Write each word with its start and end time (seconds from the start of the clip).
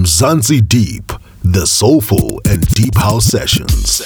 Mzansi 0.00 0.66
Deep, 0.66 1.12
the 1.44 1.66
soulful 1.66 2.40
and 2.48 2.66
deep 2.74 2.96
house 2.96 3.26
sessions. 3.26 4.00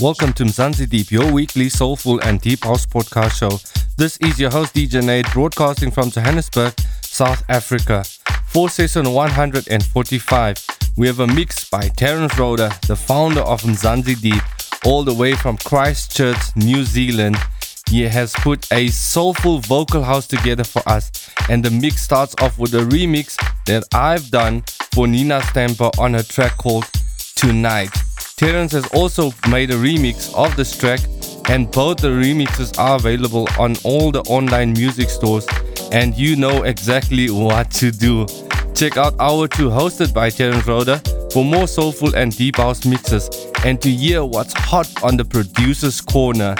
Welcome 0.00 0.32
to 0.32 0.42
Mzansi 0.42 0.88
Deep, 0.88 1.12
your 1.12 1.30
weekly 1.30 1.68
soulful 1.68 2.18
and 2.22 2.40
deep 2.40 2.64
house 2.64 2.84
podcast 2.84 3.38
show. 3.38 3.60
This 3.96 4.16
is 4.16 4.40
your 4.40 4.50
host 4.50 4.74
DJ 4.74 5.04
Nate, 5.04 5.30
broadcasting 5.32 5.92
from 5.92 6.10
Johannesburg, 6.10 6.74
South 7.02 7.44
Africa. 7.48 8.02
For 8.48 8.68
session 8.68 9.12
145, 9.12 10.66
we 10.96 11.06
have 11.06 11.20
a 11.20 11.28
mix 11.28 11.70
by 11.70 11.88
Terence 11.90 12.36
Rhoda, 12.36 12.76
the 12.88 12.96
founder 12.96 13.42
of 13.42 13.62
Mzansi 13.62 14.20
Deep, 14.20 14.42
all 14.84 15.04
the 15.04 15.14
way 15.14 15.34
from 15.34 15.56
Christchurch, 15.58 16.56
New 16.56 16.82
Zealand. 16.82 17.36
He 17.92 18.08
has 18.08 18.32
put 18.32 18.72
a 18.72 18.88
soulful 18.88 19.58
vocal 19.58 20.02
house 20.02 20.26
together 20.26 20.64
for 20.64 20.80
us, 20.88 21.12
and 21.50 21.62
the 21.62 21.70
mix 21.70 22.00
starts 22.00 22.34
off 22.40 22.58
with 22.58 22.72
a 22.72 22.78
remix 22.78 23.36
that 23.66 23.84
I've 23.92 24.30
done 24.30 24.64
for 24.94 25.06
Nina 25.06 25.42
Stamper 25.42 25.90
on 25.98 26.14
her 26.14 26.22
track 26.22 26.56
called 26.56 26.86
Tonight. 27.34 27.90
Terence 28.38 28.72
has 28.72 28.86
also 28.94 29.30
made 29.50 29.70
a 29.72 29.74
remix 29.74 30.34
of 30.34 30.56
this 30.56 30.74
track, 30.74 31.00
and 31.50 31.70
both 31.70 31.98
the 31.98 32.08
remixes 32.08 32.78
are 32.78 32.96
available 32.96 33.46
on 33.58 33.76
all 33.84 34.10
the 34.10 34.22
online 34.22 34.72
music 34.72 35.10
stores, 35.10 35.46
and 35.92 36.16
you 36.16 36.34
know 36.34 36.62
exactly 36.62 37.28
what 37.28 37.70
to 37.72 37.90
do. 37.90 38.24
Check 38.74 38.96
out 38.96 39.14
Hour 39.20 39.48
2 39.48 39.68
hosted 39.68 40.14
by 40.14 40.30
Terence 40.30 40.66
Rhoda 40.66 40.98
for 41.30 41.44
more 41.44 41.68
soulful 41.68 42.16
and 42.16 42.34
deep 42.34 42.56
house 42.56 42.86
mixes 42.86 43.28
and 43.66 43.82
to 43.82 43.90
hear 43.90 44.24
what's 44.24 44.54
hot 44.54 44.88
on 45.04 45.18
the 45.18 45.24
producer's 45.26 46.00
corner. 46.00 46.56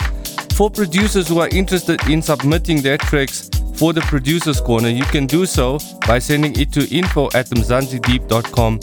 For 0.55 0.71
producers 0.71 1.29
who 1.29 1.41
are 1.41 1.49
interested 1.49 2.07
in 2.09 2.23
submitting 2.23 2.83
their 2.83 2.99
tracks 2.99 3.49
for 3.75 3.93
the 3.93 4.03
producer's 4.03 4.61
corner, 4.61 4.89
you 4.89 5.05
can 5.05 5.27
do 5.27 5.47
so 5.47 5.79
by 6.07 6.19
sending 6.19 6.55
it 6.61 6.71
to 6.73 6.89
info 6.95 7.27
at 7.35 7.49
mzansideep.com. 7.49 8.81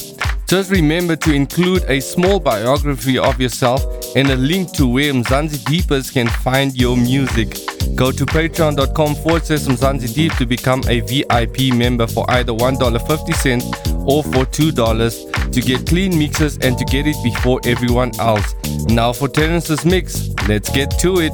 Just 0.50 0.72
remember 0.72 1.16
to 1.16 1.32
include 1.32 1.84
a 1.88 2.00
small 2.00 2.40
biography 2.40 3.20
of 3.20 3.40
yourself 3.40 3.86
and 4.16 4.32
a 4.32 4.36
link 4.36 4.72
to 4.74 4.88
where 4.88 5.14
Mzansi 5.14 5.64
Deepers 5.66 6.10
can 6.10 6.28
find 6.28 6.76
your 6.76 6.98
music. 6.98 7.50
Go 7.94 8.12
to 8.12 8.26
patreon.com 8.26 9.14
forward 9.18 9.46
slash 9.46 9.60
Mzansi 9.60 10.12
Deep 10.12 10.34
to 10.38 10.48
become 10.48 10.82
a 10.88 11.02
VIP 11.02 11.72
member 11.76 12.08
for 12.08 12.26
either 12.32 12.52
$1.50 12.52 14.08
or 14.08 14.24
for 14.24 14.44
$2 14.46 15.52
to 15.52 15.62
get 15.62 15.86
clean 15.86 16.18
mixes 16.18 16.58
and 16.58 16.80
to 16.80 16.86
get 16.86 17.06
it 17.06 17.24
before 17.24 17.62
everyone 17.64 18.10
else. 18.20 18.56
Now 18.88 19.14
for 19.14 19.28
Terence's 19.28 19.86
mix, 19.86 20.30
let's 20.48 20.72
get 20.72 20.90
to 20.98 21.20
it. 21.20 21.34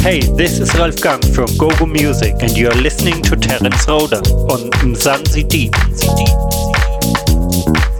Hey, 0.00 0.22
this 0.34 0.58
is 0.58 0.74
Ralf 0.74 1.00
GUM 1.00 1.22
from 1.32 1.46
GoGo 1.56 1.86
Music, 1.86 2.34
and 2.40 2.56
you 2.56 2.70
are 2.70 2.80
listening 2.82 3.22
to 3.22 3.36
Terence 3.36 3.86
Rhoda 3.86 4.18
on 4.50 4.68
Mzansi 4.82 5.48
Deep. 5.48 6.57
It's 7.50 7.97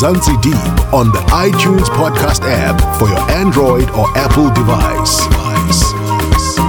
Mzansi 0.00 0.40
Deep 0.40 0.94
on 0.94 1.12
the 1.12 1.18
iTunes 1.28 1.84
podcast 1.90 2.40
app 2.42 2.80
for 2.98 3.06
your 3.06 3.20
Android 3.30 3.90
or 3.90 4.06
Apple 4.16 4.48
device. 4.54 5.18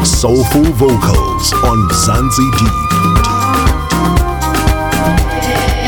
Soulful 0.05 0.65
vocals 0.73 1.53
on 1.63 1.77
Mzansi 1.87 2.51
Deep. 2.59 2.91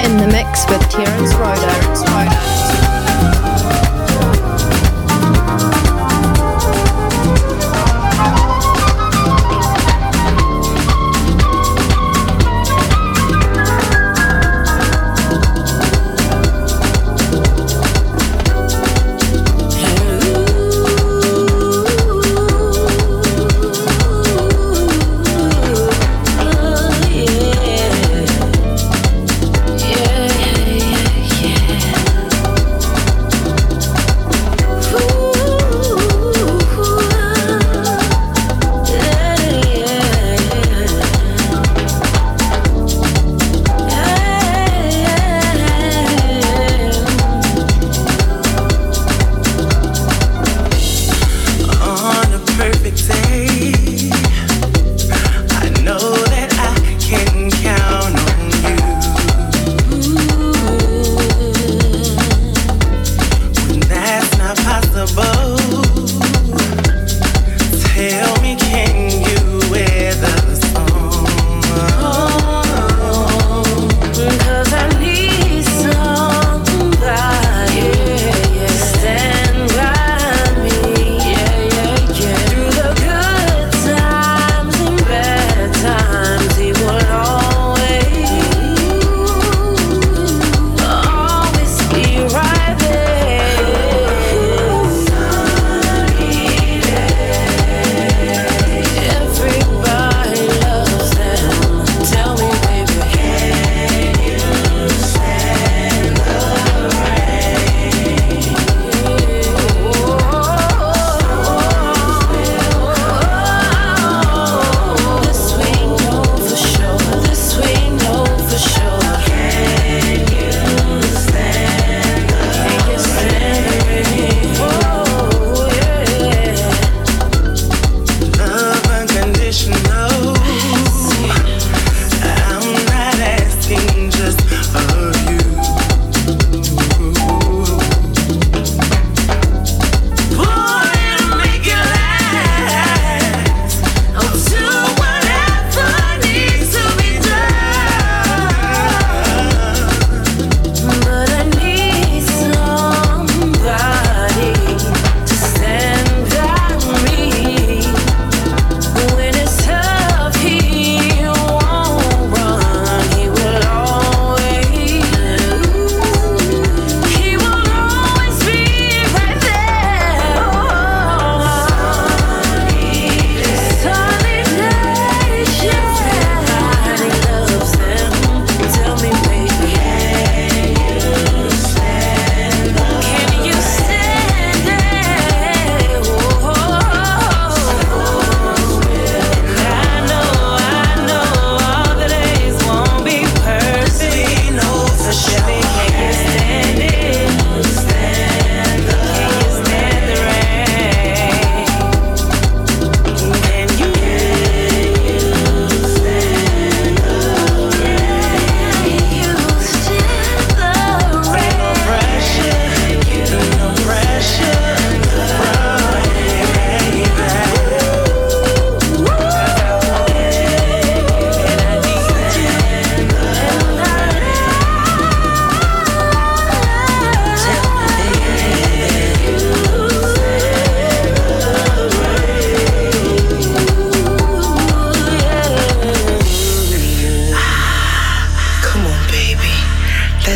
In 0.06 0.18
the 0.20 0.28
mix 0.32 0.66
with 0.70 0.90
Terence 0.90 1.34
Rhoda. 1.34 1.83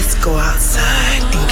Let's 0.08 0.24
go 0.24 0.38
outside. 0.38 1.47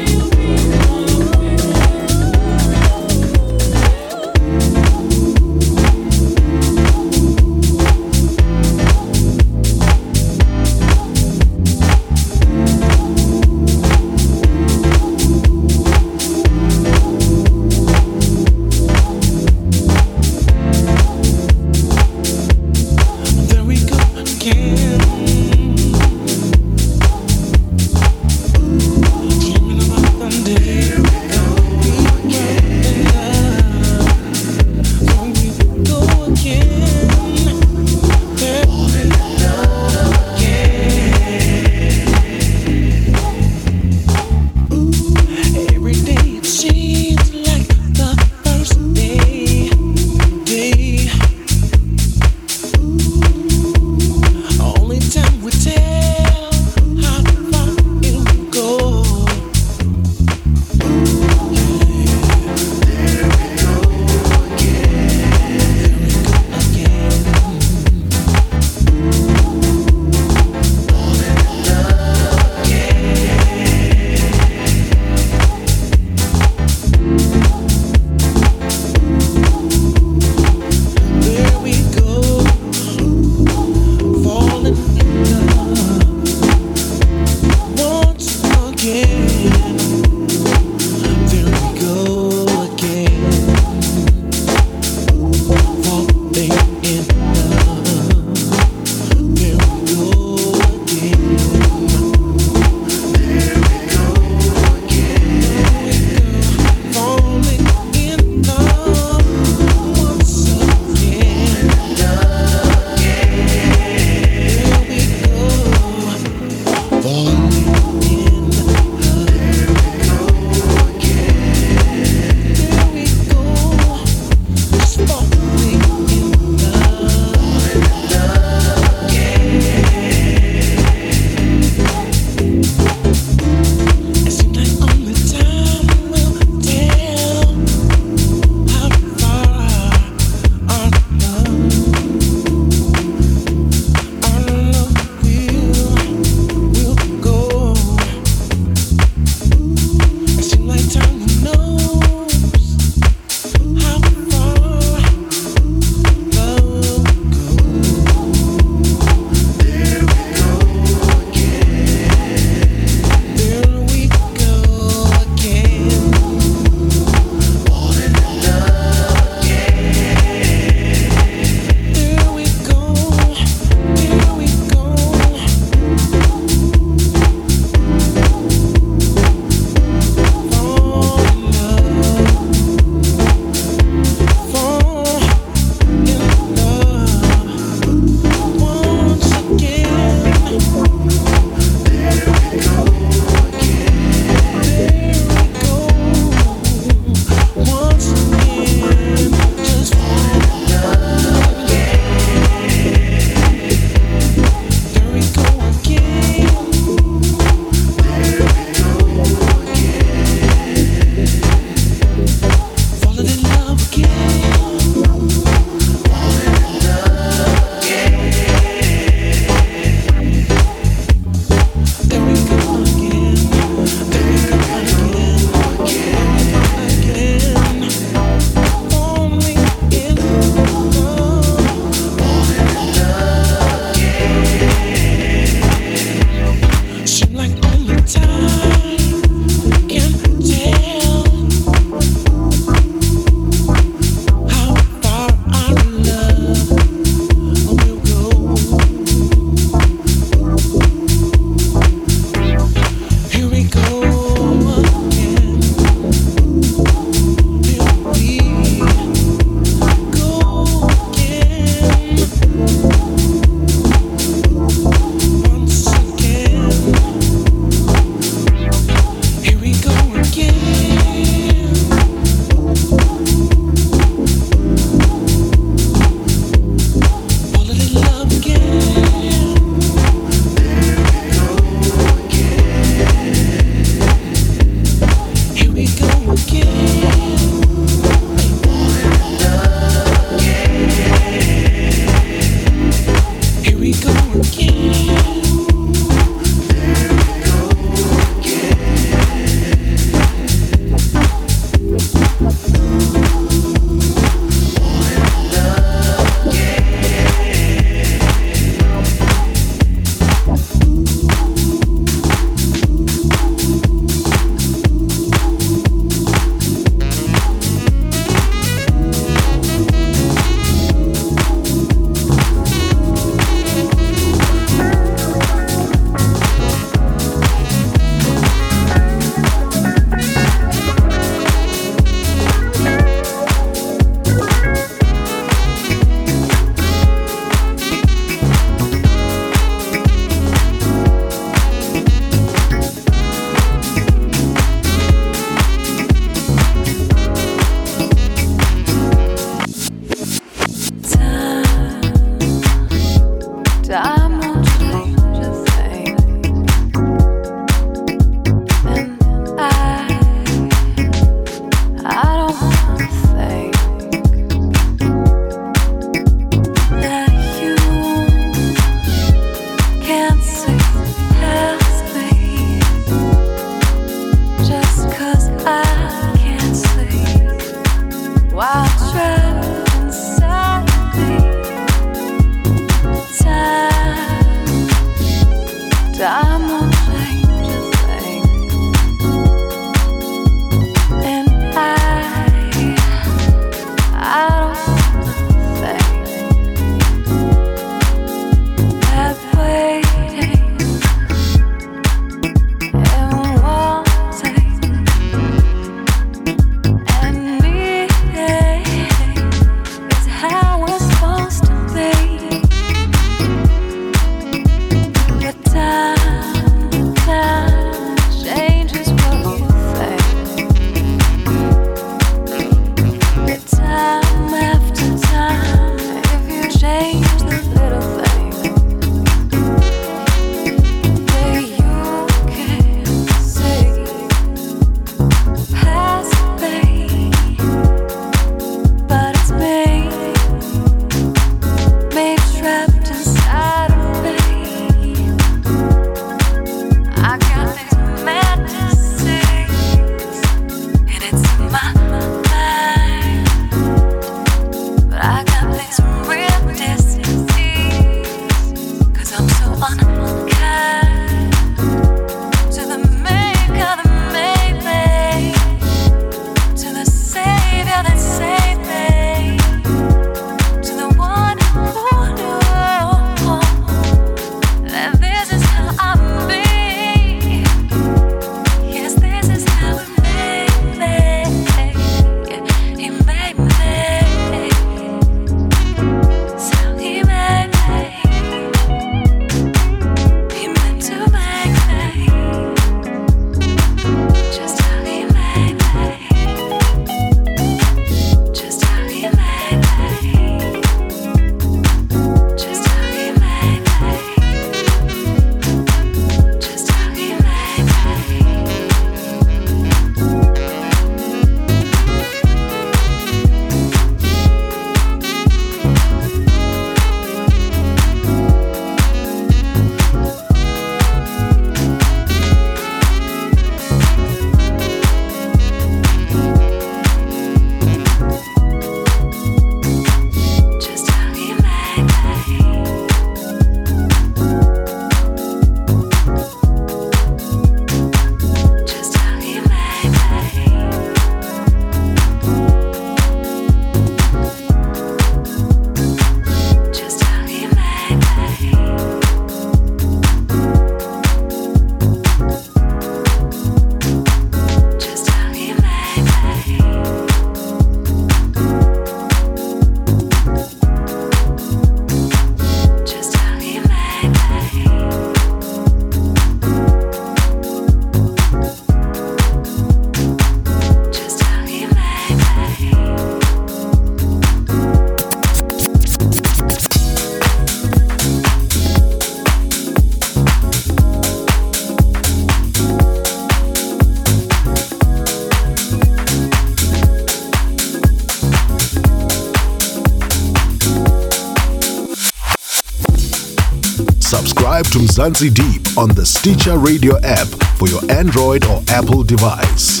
Mzansi 595.20 595.52
Deep 595.52 595.84
on 595.98 596.08
the 596.08 596.24
Stitcher 596.24 596.78
Radio 596.78 597.20
app 597.20 597.46
for 597.76 597.88
your 597.88 598.00
Android 598.10 598.64
or 598.64 598.82
Apple 598.88 599.22
device. 599.22 600.00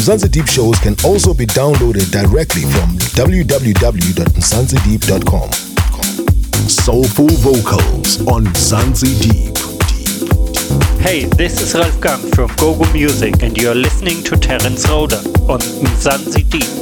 Mzansi 0.00 0.30
Deep 0.30 0.46
shows 0.46 0.78
can 0.78 0.96
also 1.04 1.34
be 1.34 1.44
downloaded 1.44 2.10
directly 2.10 2.62
from 2.62 2.96
www.mzansideep.com. 3.20 5.52
Soulful 6.70 7.28
vocals 7.44 8.26
on 8.28 8.46
Mzansi 8.46 9.20
Deep. 9.20 9.58
Hey, 10.98 11.26
this 11.26 11.60
is 11.60 11.74
Ralf 11.74 12.00
GUM 12.00 12.30
from 12.30 12.48
Gogo 12.56 12.90
Music, 12.94 13.42
and 13.42 13.58
you're 13.58 13.74
listening 13.74 14.24
to 14.24 14.38
Terence 14.38 14.88
Rhoda 14.88 15.18
on 15.52 15.60
Mzansi 15.60 16.48
Deep. 16.48 16.77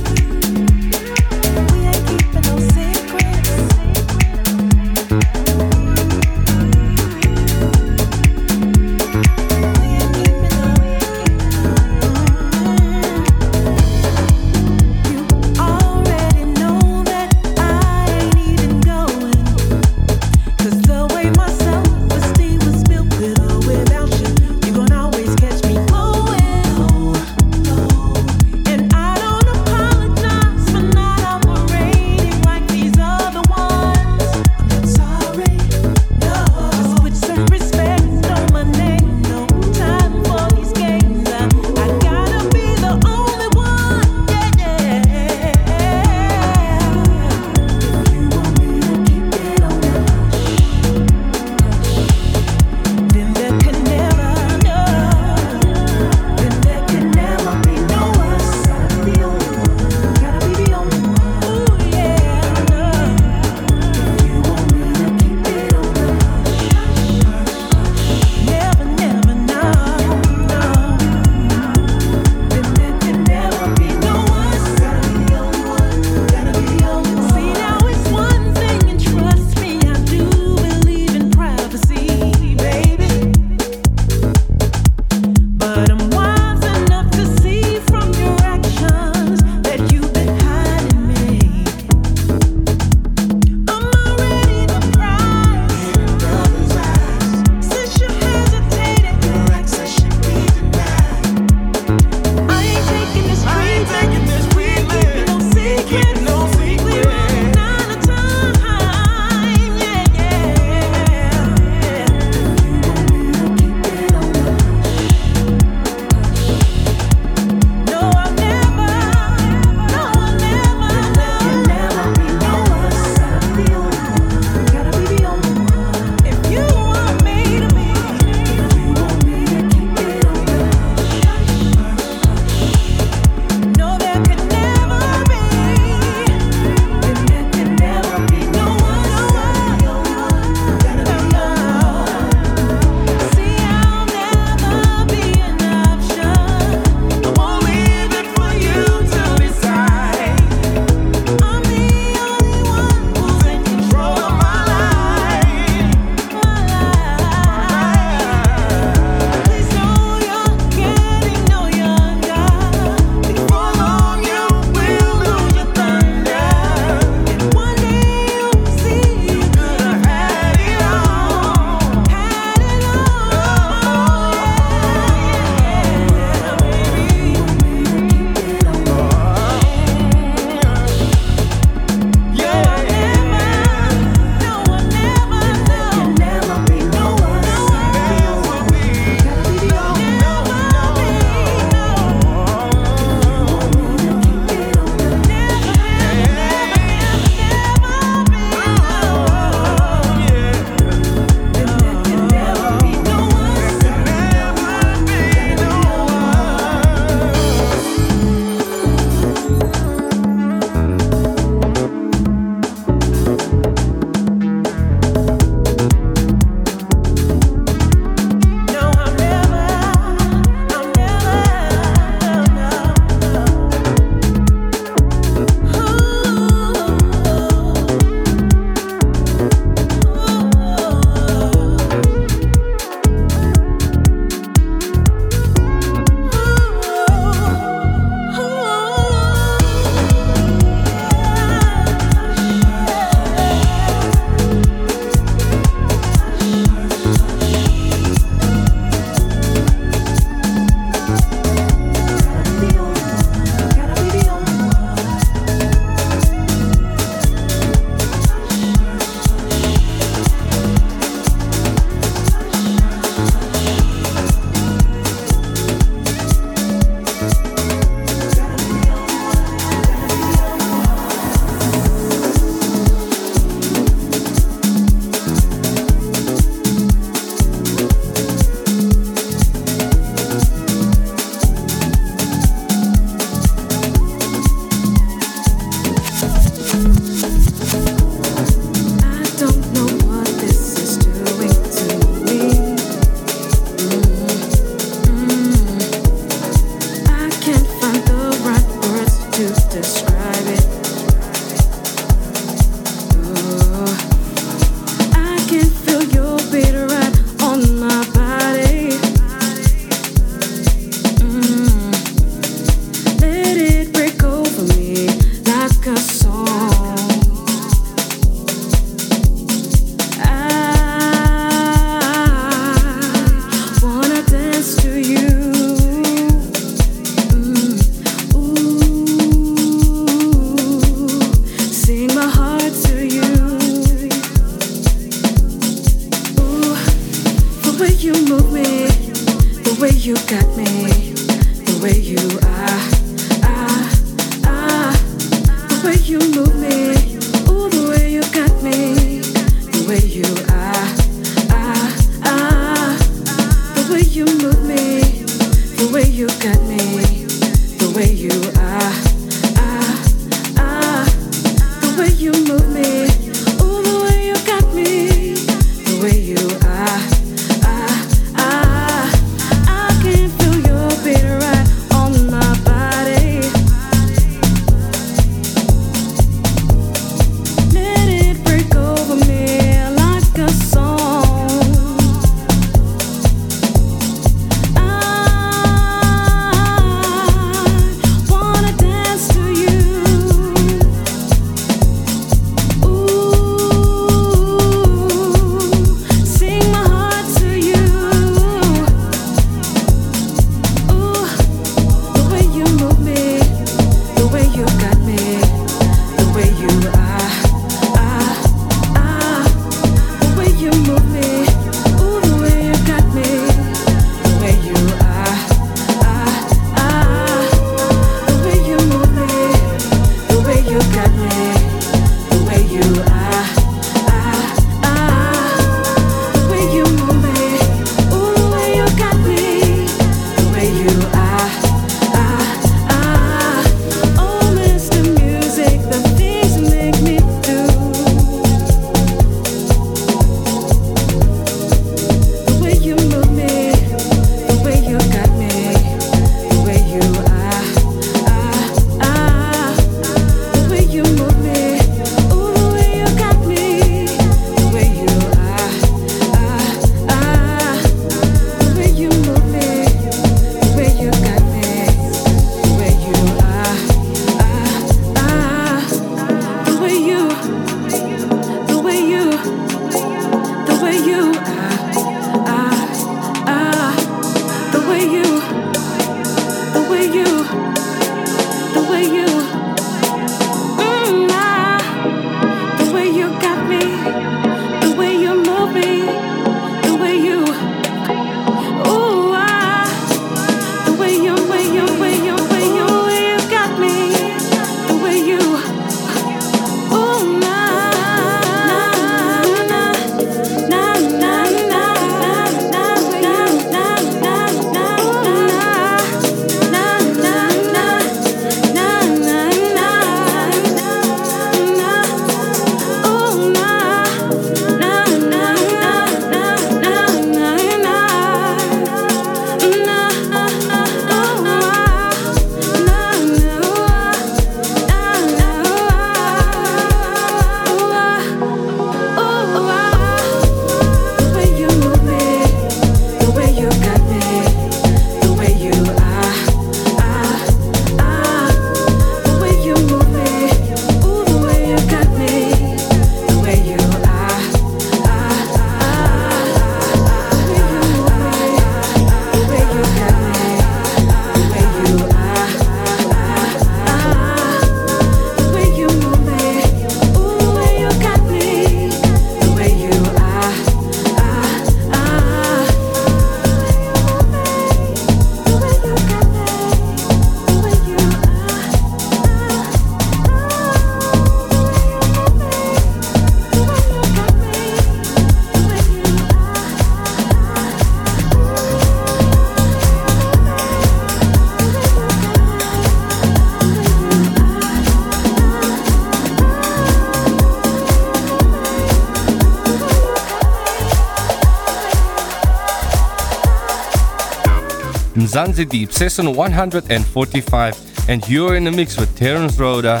Mzansi 595.34 595.68
Deep, 595.68 595.90
session 595.90 596.32
145, 596.32 598.08
and 598.08 598.28
you're 598.28 598.54
in 598.54 598.62
the 598.62 598.70
mix 598.70 598.96
with 598.96 599.18
Terence 599.18 599.58
Rhoda. 599.58 600.00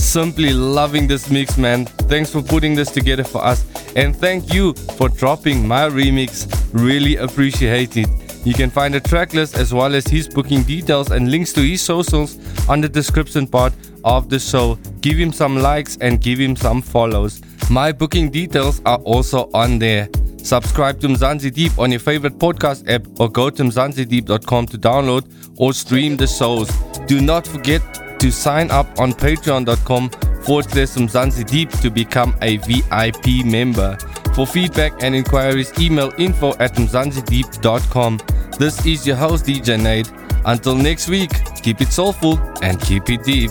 Simply 0.00 0.52
loving 0.52 1.06
this 1.06 1.30
mix, 1.30 1.56
man. 1.56 1.84
Thanks 2.10 2.32
for 2.32 2.42
putting 2.42 2.74
this 2.74 2.90
together 2.90 3.22
for 3.22 3.44
us, 3.44 3.64
and 3.94 4.16
thank 4.16 4.52
you 4.52 4.72
for 4.98 5.08
dropping 5.08 5.68
my 5.68 5.88
remix. 5.88 6.48
Really 6.72 7.14
appreciate 7.14 7.96
it. 7.96 8.08
You 8.44 8.54
can 8.54 8.70
find 8.70 8.92
the 8.92 8.98
track 8.98 9.34
list 9.34 9.56
as 9.56 9.72
well 9.72 9.94
as 9.94 10.04
his 10.04 10.26
booking 10.26 10.64
details 10.64 11.12
and 11.12 11.30
links 11.30 11.52
to 11.52 11.60
his 11.60 11.80
socials 11.80 12.36
on 12.68 12.80
the 12.80 12.88
description 12.88 13.46
part 13.46 13.72
of 14.02 14.30
the 14.30 14.40
show. 14.40 14.74
Give 15.00 15.16
him 15.16 15.32
some 15.32 15.58
likes 15.58 15.96
and 16.00 16.20
give 16.20 16.40
him 16.40 16.56
some 16.56 16.82
follows. 16.82 17.40
My 17.70 17.92
booking 17.92 18.30
details 18.30 18.82
are 18.84 18.98
also 19.04 19.48
on 19.54 19.78
there. 19.78 20.08
Subscribe 20.44 21.00
to 21.00 21.08
Mzansi 21.08 21.52
Deep 21.52 21.78
on 21.78 21.90
your 21.90 22.00
favorite 22.00 22.38
podcast 22.38 22.88
app 22.88 23.06
or 23.20 23.30
go 23.30 23.48
to 23.50 23.62
mzansideep.com 23.62 24.66
to 24.66 24.78
download 24.78 25.24
or 25.56 25.72
stream 25.72 26.16
the 26.16 26.26
shows. 26.26 26.68
Do 27.06 27.20
not 27.20 27.46
forget 27.46 27.80
to 28.20 28.30
sign 28.30 28.70
up 28.70 28.86
on 28.98 29.12
patreon.com 29.12 30.10
forward 30.42 30.70
slash 30.70 30.88
Mzansi 30.88 31.48
Deep 31.48 31.70
to 31.80 31.90
become 31.90 32.36
a 32.42 32.56
VIP 32.58 33.44
member. 33.44 33.96
For 34.34 34.46
feedback 34.46 35.02
and 35.02 35.14
inquiries, 35.14 35.72
email 35.78 36.12
info 36.18 36.50
at 36.58 36.74
mzansideep.com. 36.74 38.20
This 38.58 38.84
is 38.86 39.06
your 39.06 39.16
host, 39.16 39.46
DJ 39.46 39.80
Nate. 39.82 40.10
Until 40.44 40.74
next 40.74 41.08
week, 41.08 41.30
keep 41.62 41.80
it 41.80 41.88
soulful 41.88 42.38
and 42.62 42.80
keep 42.80 43.08
it 43.10 43.22
deep. 43.22 43.50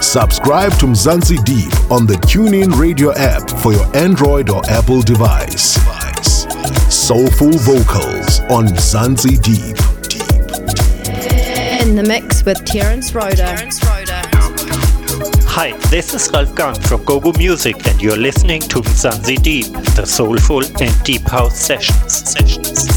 Subscribe 0.00 0.72
to 0.74 0.86
Mzansi 0.86 1.44
Deep 1.44 1.90
on 1.90 2.06
the 2.06 2.14
TuneIn 2.14 2.78
Radio 2.78 3.12
app 3.16 3.50
for 3.62 3.72
your 3.72 3.96
Android 3.96 4.48
or 4.48 4.62
Apple 4.70 5.02
device. 5.02 5.78
Soulful 6.90 7.52
vocals 7.52 8.40
on 8.50 8.66
Mzansi 8.66 9.40
Deep. 9.40 9.76
In 11.80 11.90
In 11.90 11.94
the 11.94 12.02
mix 12.02 12.44
with 12.44 12.64
Terence 12.64 13.14
Rhoda. 13.14 13.56
Hi, 15.46 15.70
this 15.88 16.14
is 16.14 16.28
Ralf 16.32 16.52
GUM 16.56 16.74
from 16.74 17.04
GoGo 17.04 17.32
Music, 17.38 17.86
and 17.86 18.02
you're 18.02 18.16
listening 18.16 18.60
to 18.62 18.80
Mzansi 18.80 19.40
Deep, 19.40 19.72
the 19.94 20.04
soulful 20.04 20.64
and 20.80 21.04
deep 21.04 21.22
house 21.28 21.56
sessions. 21.56 22.12
sessions. 22.12 22.89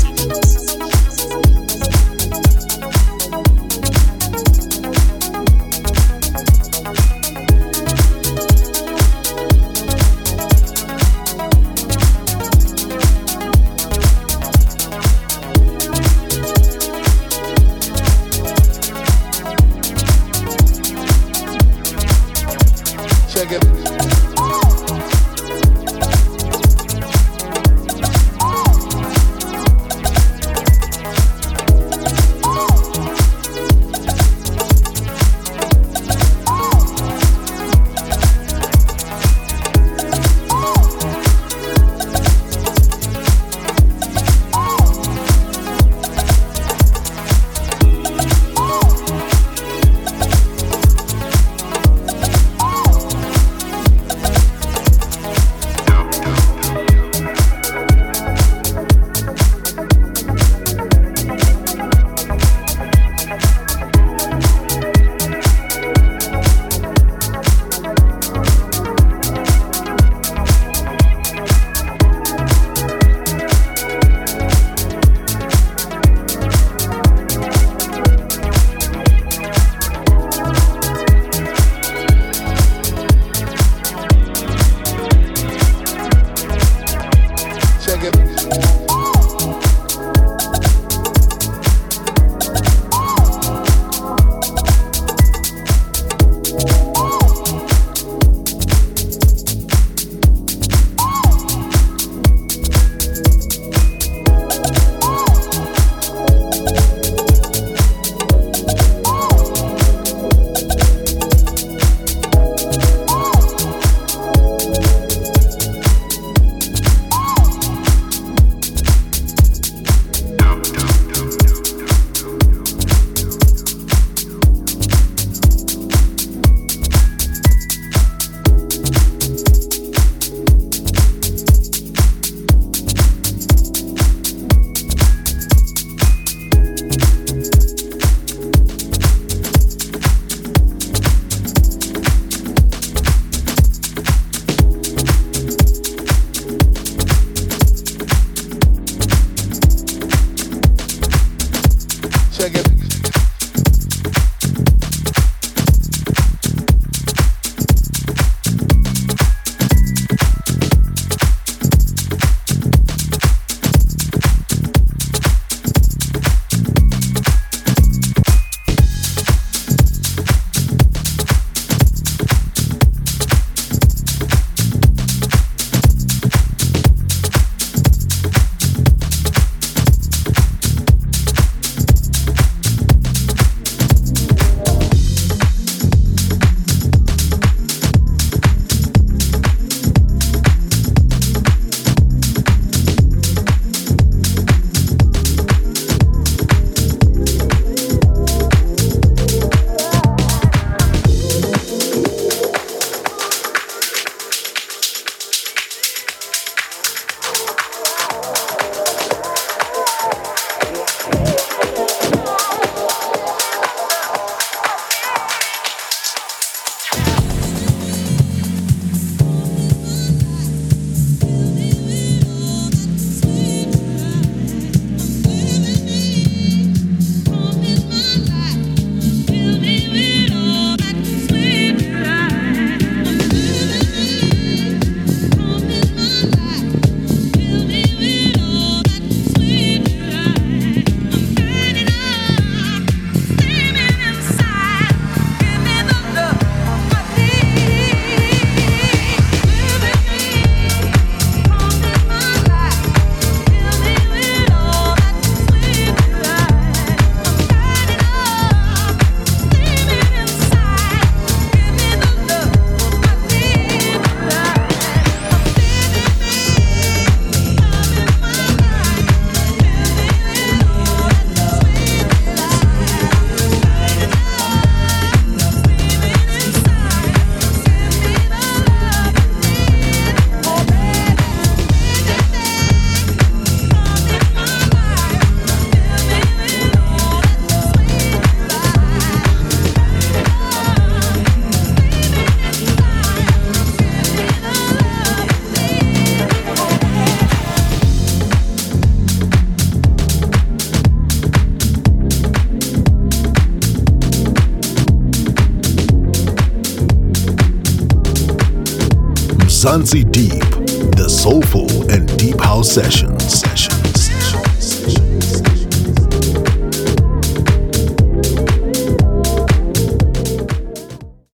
Mzansi 309.74 310.06